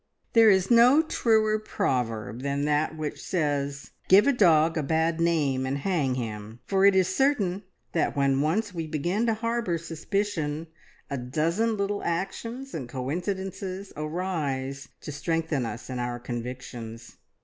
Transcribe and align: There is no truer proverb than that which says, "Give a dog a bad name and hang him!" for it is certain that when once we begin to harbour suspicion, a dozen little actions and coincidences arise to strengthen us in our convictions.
There 0.33 0.49
is 0.49 0.71
no 0.71 1.03
truer 1.03 1.59
proverb 1.59 2.41
than 2.41 2.65
that 2.65 2.97
which 2.97 3.21
says, 3.23 3.91
"Give 4.07 4.25
a 4.25 4.33
dog 4.33 4.75
a 4.75 4.81
bad 4.81 5.21
name 5.21 5.63
and 5.67 5.77
hang 5.77 6.15
him!" 6.15 6.59
for 6.65 6.87
it 6.87 6.95
is 6.95 7.07
certain 7.15 7.61
that 7.91 8.17
when 8.17 8.41
once 8.41 8.73
we 8.73 8.87
begin 8.87 9.27
to 9.27 9.35
harbour 9.35 9.77
suspicion, 9.77 10.65
a 11.11 11.19
dozen 11.19 11.77
little 11.77 12.01
actions 12.03 12.73
and 12.73 12.89
coincidences 12.89 13.93
arise 13.95 14.87
to 15.01 15.11
strengthen 15.11 15.67
us 15.67 15.87
in 15.87 15.99
our 15.99 16.17
convictions. 16.17 17.17